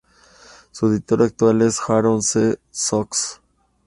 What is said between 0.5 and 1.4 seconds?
Su editor